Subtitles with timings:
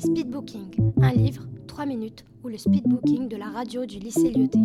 [0.00, 4.58] Speedbooking, un livre, 3 minutes, ou le speedbooking de la radio du lycée Lyoté.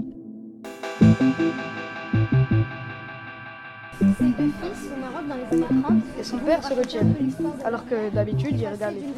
[3.99, 7.01] Ces deux fils sont Maroc dans les années 30 Et son père se retient.
[7.65, 9.13] Alors que d'habitude, il regarde les films.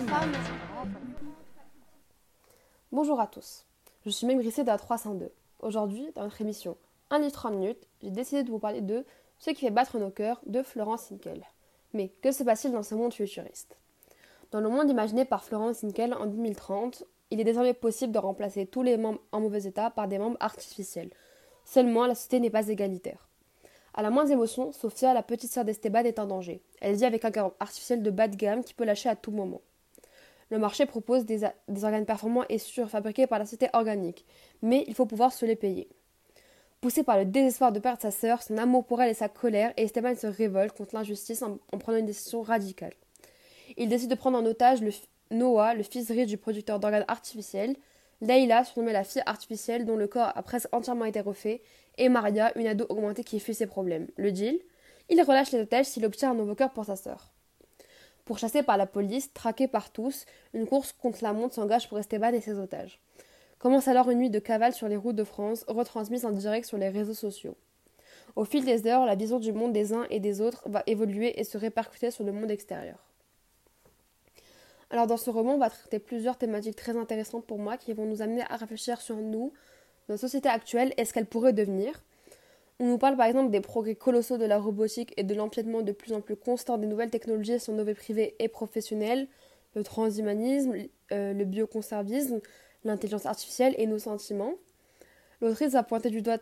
[2.91, 3.67] Bonjour à tous,
[4.03, 5.31] je suis Grissé de la 302.
[5.59, 6.77] Aujourd'hui, dans notre émission
[7.11, 9.05] 1 livre 3 minutes, j'ai décidé de vous parler de
[9.37, 11.43] Ce qui fait battre nos cœurs de Florence Hinkel.
[11.93, 13.77] Mais que se passe-t-il dans ce monde futuriste?
[14.51, 18.65] Dans le monde imaginé par Florence Hinkel en 2030, il est désormais possible de remplacer
[18.65, 21.09] tous les membres en mauvais état par des membres artificiels.
[21.65, 23.27] Seulement, la société n'est pas égalitaire.
[23.93, 26.61] À la moindre émotion, Sophia, la petite sœur d'Esteban, est en danger.
[26.81, 29.31] Elle vit avec un cœur artificiel de bas de gamme qui peut lâcher à tout
[29.31, 29.61] moment.
[30.49, 31.43] Le marché propose des,
[31.83, 34.25] organes performants et sûrs fabriqués par la société organique,
[34.61, 35.89] mais il faut pouvoir se les payer.
[36.79, 39.73] Poussé par le désespoir de perdre sa sœur, son amour pour elle et sa colère,
[39.75, 42.93] Esteban se révolte contre l'injustice en, prenant une décision radicale.
[43.77, 44.91] Il décide de prendre en otage le,
[45.31, 47.75] Noah, le fils riche du producteur d'organes artificiels,
[48.21, 51.61] Leila, surnommée la fille artificielle dont le corps a presque entièrement été refait,
[51.99, 54.07] et Maria, une ado augmentée qui fuit ses problèmes.
[54.17, 54.59] Le deal?
[55.09, 57.31] Il relâche les otages s'il obtient un nouveau cœur pour sa sœur.
[58.25, 62.33] Pourchassé par la police, traqué par tous, une course contre la montre s'engage pour Esteban
[62.33, 62.99] et ses otages.
[63.59, 66.77] Commence alors une nuit de cavale sur les routes de France, retransmise en direct sur
[66.77, 67.55] les réseaux sociaux.
[68.35, 71.39] Au fil des heures, la vision du monde des uns et des autres va évoluer
[71.39, 73.07] et se répercuter sur le monde extérieur.
[74.89, 78.05] Alors dans ce roman, on va traiter plusieurs thématiques très intéressantes pour moi qui vont
[78.05, 79.51] nous amener à réfléchir sur nous,
[80.07, 82.01] notre société actuelle et ce qu'elle pourrait devenir.
[82.79, 85.91] On nous parle par exemple des progrès colossaux de la robotique et de l'empiètement de
[85.91, 89.27] plus en plus constant des nouvelles technologies sur nos vies privées et professionnelles,
[89.75, 90.75] le transhumanisme,
[91.11, 92.39] euh, le bioconservisme,
[92.83, 94.53] l'intelligence artificielle et nos sentiments.
[95.41, 96.37] L'autrice va pointer du doigt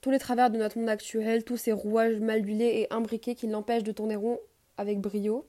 [0.00, 3.46] tous les travers de notre monde actuel, tous ces rouages mal huilés et imbriqués qui
[3.46, 4.38] l'empêchent de tourner rond
[4.78, 5.46] avec brio,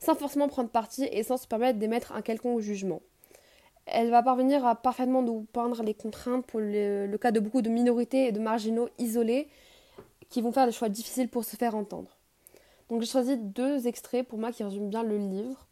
[0.00, 3.02] sans forcément prendre parti et sans se permettre d'émettre un quelconque jugement.
[3.86, 7.68] Elle va parvenir à parfaitement nous peindre les contraintes pour le, cas de beaucoup de
[7.68, 9.48] minorités et de marginaux isolés
[10.28, 12.16] qui vont faire des choix difficiles pour se faire entendre.
[12.88, 15.66] Donc j'ai choisi deux extraits pour moi qui résument bien le livre.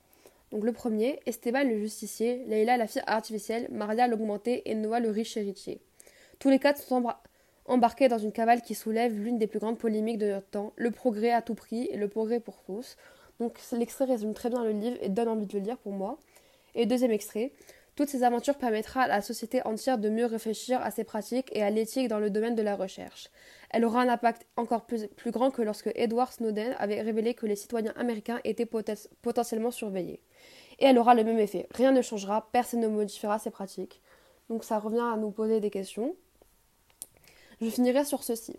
[0.50, 5.10] Donc le premier, Esteban le justicier, Leila la fille artificielle, Maria l'augmentée et Noah le
[5.10, 5.80] riche héritier.
[6.38, 7.04] Tous les quatre sont
[7.68, 10.90] embarqués dans une cavale qui soulève l'une des plus grandes polémiques de notre temps, le
[10.90, 12.96] progrès à tout prix et le progrès pour tous.
[13.40, 16.18] Donc l'extrait résume très bien le livre et donne envie de le lire pour moi.
[16.74, 17.52] Et deuxième extrait,
[17.98, 21.64] toutes ces aventures permettra à la société entière de mieux réfléchir à ses pratiques et
[21.64, 23.28] à l'éthique dans le domaine de la recherche.
[23.70, 27.56] Elle aura un impact encore plus, grand que lorsque Edward Snowden avait révélé que les
[27.56, 30.22] citoyens américains étaient poten potentiellement surveillés.
[30.78, 31.66] Et elle aura le même effet.
[31.72, 34.00] Rien ne changera, personne ne modifiera ses pratiques.
[34.48, 36.14] Donc ça revient à nous poser des questions.
[37.60, 38.56] Je finirai sur ceci.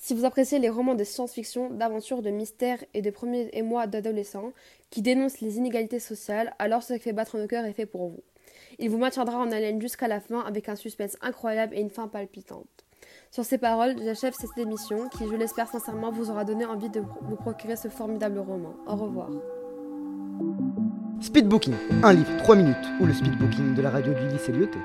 [0.00, 4.52] Si vous appréciez les romans de science-fiction, d'aventure, de mystère et des premiers émois d'adolescents
[4.90, 8.08] qui dénoncent les inégalités sociales, alors ce qui fait battre nos cœurs est fait pour
[8.08, 8.22] vous.
[8.78, 12.06] Il vous maintiendra en haleine jusqu'à la fin avec un suspense incroyable et une fin
[12.06, 12.66] palpitante.
[13.32, 17.02] Sur ces paroles, j'achève cette émission qui, je l'espère sincèrement, vous aura donné envie de
[17.22, 18.74] vous procurer ce formidable roman.
[18.86, 19.30] Au revoir.
[21.20, 24.78] Speedbooking, un livre, 3 minutes, ou le speedbooking de la radio du lycée Lyoté.